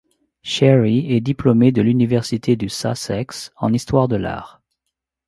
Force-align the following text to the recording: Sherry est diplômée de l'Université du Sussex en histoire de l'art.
Sherry 0.41 1.13
est 1.15 1.21
diplômée 1.21 1.71
de 1.71 1.83
l'Université 1.83 2.55
du 2.55 2.69
Sussex 2.69 3.51
en 3.55 3.71
histoire 3.71 4.07
de 4.07 4.15
l'art. 4.15 4.59